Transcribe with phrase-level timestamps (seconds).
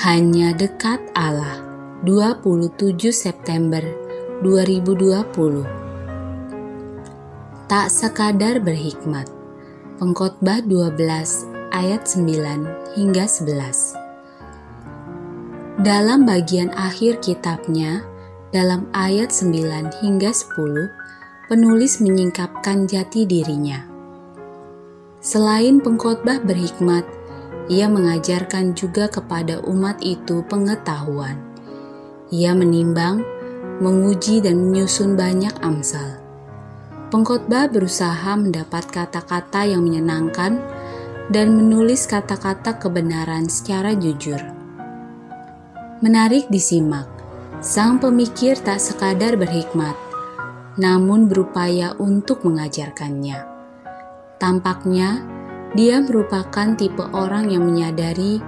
[0.00, 1.60] Hanya dekat Allah.
[2.08, 3.84] 27 September
[4.40, 5.28] 2020
[7.68, 9.28] Tak sekadar berhikmat.
[10.00, 10.96] Pengkhotbah 12
[11.76, 18.00] ayat 9 hingga 11 Dalam bagian akhir kitabnya
[18.56, 23.84] dalam ayat 9 hingga 10 penulis menyingkapkan jati dirinya.
[25.20, 27.19] Selain pengkhotbah berhikmat
[27.70, 31.38] ia mengajarkan juga kepada umat itu pengetahuan.
[32.34, 33.22] Ia menimbang,
[33.78, 36.18] menguji, dan menyusun banyak amsal.
[37.14, 40.58] Pengkhotbah berusaha mendapat kata-kata yang menyenangkan
[41.30, 44.38] dan menulis kata-kata kebenaran secara jujur.
[46.02, 47.06] Menarik disimak,
[47.62, 49.94] sang pemikir tak sekadar berhikmat,
[50.74, 53.46] namun berupaya untuk mengajarkannya.
[54.38, 55.39] Tampaknya,
[55.78, 58.42] dia merupakan tipe orang yang menyadari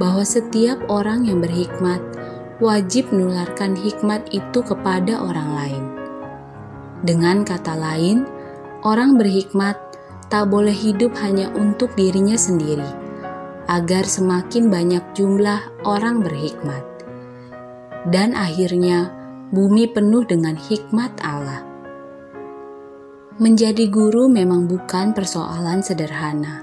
[0.00, 2.00] bahwa setiap orang yang berhikmat
[2.62, 5.84] wajib menularkan hikmat itu kepada orang lain.
[7.02, 8.24] Dengan kata lain,
[8.86, 9.74] orang berhikmat
[10.30, 12.86] tak boleh hidup hanya untuk dirinya sendiri,
[13.66, 16.86] agar semakin banyak jumlah orang berhikmat.
[18.08, 19.12] Dan akhirnya,
[19.50, 21.71] bumi penuh dengan hikmat Allah.
[23.42, 26.62] Menjadi guru memang bukan persoalan sederhana.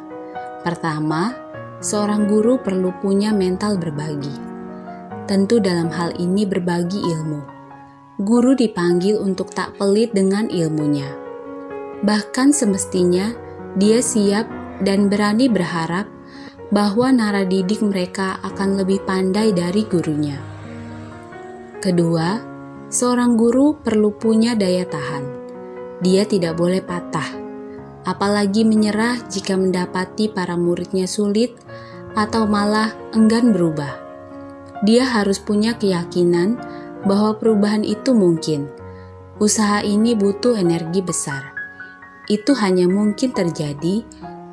[0.64, 1.36] Pertama,
[1.84, 4.32] seorang guru perlu punya mental berbagi.
[5.28, 7.44] Tentu dalam hal ini berbagi ilmu.
[8.24, 11.12] Guru dipanggil untuk tak pelit dengan ilmunya.
[12.00, 13.28] Bahkan semestinya
[13.76, 14.48] dia siap
[14.80, 16.08] dan berani berharap
[16.72, 20.40] bahwa nara didik mereka akan lebih pandai dari gurunya.
[21.84, 22.40] Kedua,
[22.88, 25.39] seorang guru perlu punya daya tahan
[26.00, 27.28] dia tidak boleh patah,
[28.08, 31.56] apalagi menyerah jika mendapati para muridnya sulit
[32.16, 34.00] atau malah enggan berubah.
[34.88, 36.56] Dia harus punya keyakinan
[37.04, 38.72] bahwa perubahan itu mungkin.
[39.40, 41.52] Usaha ini butuh energi besar.
[42.32, 44.04] Itu hanya mungkin terjadi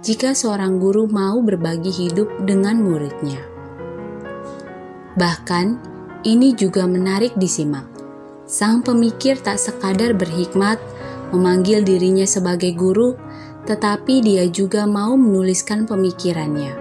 [0.03, 3.43] jika seorang guru mau berbagi hidup dengan muridnya.
[5.19, 5.67] Bahkan,
[6.27, 7.87] ini juga menarik disimak.
[8.47, 10.79] Sang pemikir tak sekadar berhikmat
[11.35, 13.19] memanggil dirinya sebagai guru,
[13.67, 16.73] tetapi dia juga mau menuliskan pemikirannya.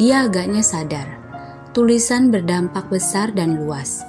[0.00, 1.20] Dia agaknya sadar,
[1.76, 4.00] tulisan berdampak besar dan luas.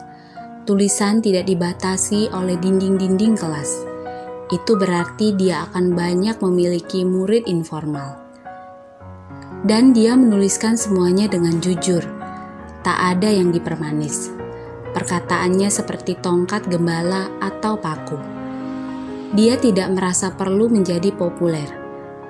[0.64, 3.84] Tulisan tidak dibatasi oleh dinding-dinding kelas.
[4.54, 8.22] Itu berarti dia akan banyak memiliki murid informal.
[9.66, 12.06] Dan dia menuliskan semuanya dengan jujur.
[12.86, 14.32] Tak ada yang dipermanis.
[14.94, 18.39] Perkataannya seperti tongkat gembala atau paku
[19.34, 21.70] dia tidak merasa perlu menjadi populer,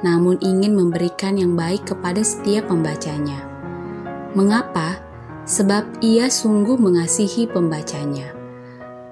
[0.04, 3.40] namun ingin memberikan yang baik kepada setiap pembacanya.
[4.36, 5.00] Mengapa?
[5.50, 8.36] Sebab ia sungguh mengasihi pembacanya.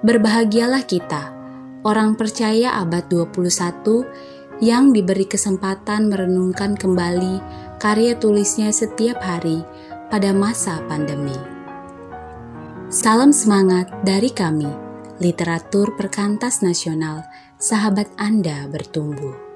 [0.06, 1.34] Berbahagialah kita,
[1.82, 7.42] orang percaya abad 21 yang diberi kesempatan merenungkan kembali
[7.82, 9.66] karya tulisnya setiap hari
[10.12, 11.34] pada masa pandemi.
[12.88, 14.70] Salam semangat dari kami,
[15.18, 17.26] literatur perkantas nasional
[17.58, 19.47] sahabat Anda bertumbuh.